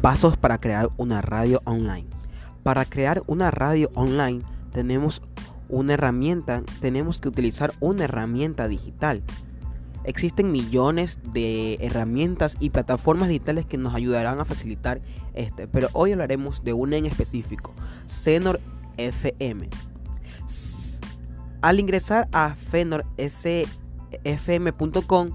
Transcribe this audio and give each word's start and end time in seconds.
Pasos 0.00 0.36
para 0.36 0.58
crear 0.58 0.90
una 0.96 1.22
radio 1.22 1.60
online. 1.64 2.06
Para 2.62 2.84
crear 2.84 3.22
una 3.26 3.50
radio 3.50 3.90
online 3.94 4.42
tenemos 4.72 5.22
una 5.68 5.94
herramienta, 5.94 6.62
tenemos 6.80 7.18
que 7.18 7.28
utilizar 7.28 7.74
una 7.80 8.04
herramienta 8.04 8.68
digital. 8.68 9.24
Existen 10.04 10.52
millones 10.52 11.18
de 11.32 11.78
herramientas 11.80 12.56
y 12.60 12.70
plataformas 12.70 13.26
digitales 13.28 13.66
que 13.66 13.76
nos 13.76 13.92
ayudarán 13.94 14.38
a 14.38 14.44
facilitar 14.44 15.00
este, 15.34 15.66
pero 15.66 15.88
hoy 15.94 16.12
hablaremos 16.12 16.62
de 16.62 16.72
una 16.72 16.96
en 16.96 17.06
específico, 17.06 17.74
Zenor 18.08 18.60
FM. 18.98 19.68
Al 21.60 21.80
ingresar 21.80 22.28
a 22.32 22.54
fenorsfm.com 22.54 25.30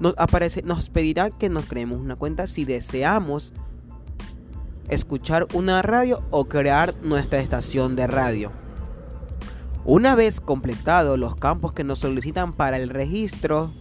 nos 0.00 0.14
aparece, 0.18 0.62
nos 0.62 0.90
pedirá 0.90 1.30
que 1.30 1.48
nos 1.48 1.66
creemos 1.66 2.00
una 2.00 2.16
cuenta 2.16 2.48
si 2.48 2.64
deseamos 2.64 3.52
escuchar 4.92 5.46
una 5.54 5.80
radio 5.80 6.22
o 6.30 6.44
crear 6.44 6.94
nuestra 7.02 7.40
estación 7.40 7.96
de 7.96 8.06
radio. 8.06 8.52
Una 9.84 10.14
vez 10.14 10.40
completados 10.40 11.18
los 11.18 11.34
campos 11.34 11.72
que 11.72 11.82
nos 11.82 11.98
solicitan 11.98 12.52
para 12.52 12.76
el 12.76 12.90
registro, 12.90 13.72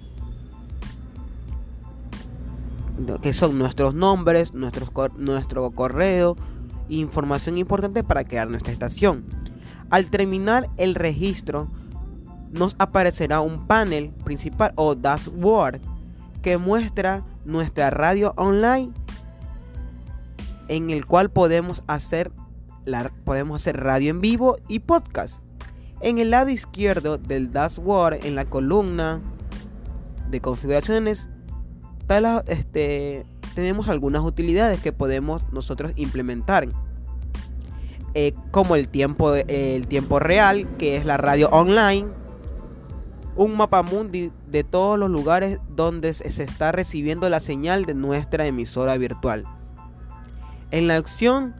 que 3.21 3.33
son 3.33 3.57
nuestros 3.59 3.93
nombres, 3.93 4.53
nuestro 4.53 5.71
correo, 5.71 6.37
información 6.87 7.57
importante 7.57 8.03
para 8.03 8.23
crear 8.23 8.49
nuestra 8.49 8.71
estación. 8.71 9.25
Al 9.89 10.05
terminar 10.05 10.69
el 10.77 10.95
registro, 10.95 11.67
nos 12.51 12.75
aparecerá 12.79 13.41
un 13.41 13.67
panel 13.67 14.11
principal 14.23 14.71
o 14.75 14.95
dashboard 14.95 15.81
que 16.41 16.57
muestra 16.57 17.23
nuestra 17.45 17.89
radio 17.89 18.33
online 18.37 18.91
en 20.71 20.89
el 20.89 21.05
cual 21.05 21.29
podemos 21.29 21.83
hacer, 21.87 22.31
podemos 23.25 23.61
hacer 23.61 23.83
radio 23.83 24.09
en 24.09 24.21
vivo 24.21 24.57
y 24.69 24.79
podcast. 24.79 25.43
En 25.99 26.17
el 26.17 26.31
lado 26.31 26.49
izquierdo 26.49 27.17
del 27.17 27.51
dashboard, 27.51 28.25
en 28.25 28.35
la 28.35 28.45
columna 28.45 29.19
de 30.29 30.39
configuraciones, 30.39 31.27
este, 32.47 33.25
tenemos 33.53 33.89
algunas 33.89 34.23
utilidades 34.23 34.79
que 34.79 34.93
podemos 34.93 35.51
nosotros 35.51 35.91
implementar. 35.97 36.69
Eh, 38.13 38.33
como 38.51 38.77
el 38.77 38.87
tiempo, 38.87 39.35
el 39.35 39.87
tiempo 39.87 40.19
real, 40.19 40.69
que 40.77 40.95
es 40.95 41.05
la 41.05 41.17
radio 41.17 41.49
online, 41.49 42.07
un 43.35 43.57
mapa 43.57 43.83
mundi 43.83 44.31
de 44.47 44.63
todos 44.63 44.97
los 44.97 45.09
lugares 45.09 45.59
donde 45.75 46.13
se 46.13 46.43
está 46.43 46.71
recibiendo 46.71 47.29
la 47.29 47.41
señal 47.41 47.83
de 47.83 47.93
nuestra 47.93 48.45
emisora 48.45 48.95
virtual. 48.95 49.45
En 50.71 50.87
la 50.87 50.97
opción, 50.97 51.53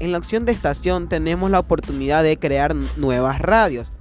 en 0.00 0.12
la 0.12 0.18
opción 0.18 0.46
de 0.46 0.52
estación 0.52 1.08
tenemos 1.08 1.50
la 1.50 1.60
oportunidad 1.60 2.22
de 2.22 2.38
crear 2.38 2.74
nuevas 2.96 3.38
radios. 3.38 3.92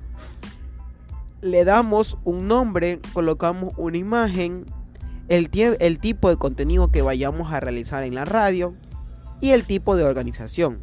Le 1.42 1.66
damos 1.66 2.18
un 2.24 2.48
nombre, 2.48 3.02
colocamos 3.12 3.74
una 3.76 3.98
imagen, 3.98 4.66
el, 5.28 5.50
el 5.80 6.00
tipo 6.00 6.30
de 6.30 6.38
contenido 6.38 6.90
que 6.90 7.02
vayamos 7.02 7.52
a 7.52 7.60
realizar 7.60 8.04
en 8.04 8.16
la 8.16 8.24
radio 8.24 8.76
y 9.42 9.50
el 9.50 9.66
tipo 9.66 9.98
de 9.98 10.06
organización, 10.06 10.82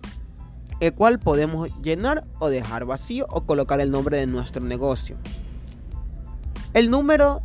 el 0.81 0.93
cual 0.93 1.19
podemos 1.19 1.71
llenar 1.81 2.25
o 2.41 2.51
dejar 2.51 2.85
vacío 2.85 3.27
o 3.31 3.47
colocar 3.47 3.81
el 3.81 3.91
nombre 3.91 4.19
de 4.19 4.27
nuestro 4.27 4.63
negocio. 4.63 5.17
El 6.75 6.91
número, 6.91 7.41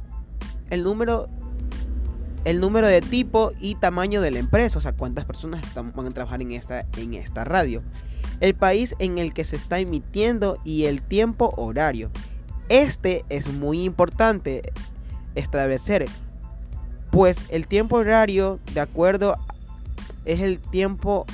el 0.69 0.83
número 0.83 1.29
el 2.45 2.59
número 2.59 2.87
de 2.87 3.01
tipo 3.01 3.51
y 3.59 3.75
tamaño 3.75 4.21
de 4.21 4.31
la 4.31 4.39
empresa, 4.39 4.77
o 4.77 4.81
sea, 4.81 4.93
cuántas 4.93 5.25
personas 5.25 5.61
van 5.73 6.07
a 6.07 6.11
trabajar 6.11 6.41
en 6.41 6.51
esta, 6.51 6.85
en 6.95 7.15
esta 7.15 7.43
radio, 7.43 7.81
el 8.39 8.53
país 8.53 8.95
en 8.99 9.17
el 9.17 9.33
que 9.33 9.43
se 9.43 9.55
está 9.55 9.79
emitiendo 9.79 10.59
y 10.63 10.85
el 10.85 11.01
tiempo 11.01 11.53
horario. 11.57 12.11
Este 12.69 13.25
es 13.29 13.47
muy 13.47 13.83
importante 13.83 14.61
establecer, 15.33 16.05
pues 17.11 17.37
el 17.49 17.67
tiempo 17.67 17.97
horario, 17.97 18.59
de 18.73 18.79
acuerdo, 18.79 19.37
es 20.25 20.39
el 20.39 20.59
tiempo 20.59 21.25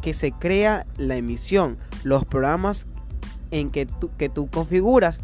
que 0.00 0.14
se 0.14 0.32
crea 0.32 0.86
la 0.96 1.16
emisión, 1.16 1.76
los 2.04 2.24
programas 2.24 2.86
en 3.50 3.70
que 3.70 3.84
tú, 3.84 4.10
que 4.16 4.28
tú 4.28 4.48
configuras 4.48 5.20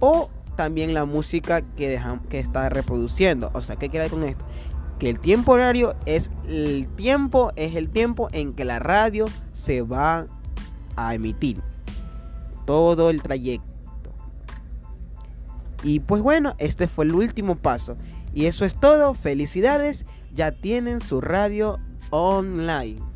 o 0.00 0.30
también 0.58 0.92
la 0.92 1.04
música 1.04 1.62
que, 1.62 2.00
que 2.28 2.40
está 2.40 2.68
reproduciendo. 2.68 3.48
O 3.54 3.62
sea, 3.62 3.76
¿qué 3.76 3.88
quiere 3.90 4.10
con 4.10 4.24
esto? 4.24 4.44
Que 4.98 5.08
el 5.08 5.20
tiempo 5.20 5.52
horario 5.52 5.94
es 6.04 6.32
el 6.48 6.88
tiempo, 6.96 7.52
es 7.54 7.76
el 7.76 7.88
tiempo 7.88 8.28
en 8.32 8.54
que 8.54 8.64
la 8.64 8.80
radio 8.80 9.26
se 9.52 9.82
va 9.82 10.26
a 10.96 11.14
emitir. 11.14 11.62
Todo 12.66 13.08
el 13.08 13.22
trayecto. 13.22 14.10
Y 15.84 16.00
pues 16.00 16.22
bueno, 16.22 16.56
este 16.58 16.88
fue 16.88 17.04
el 17.04 17.14
último 17.14 17.54
paso. 17.54 17.96
Y 18.34 18.46
eso 18.46 18.64
es 18.64 18.74
todo. 18.74 19.14
Felicidades. 19.14 20.06
Ya 20.34 20.50
tienen 20.50 20.98
su 20.98 21.20
radio 21.20 21.78
online. 22.10 23.07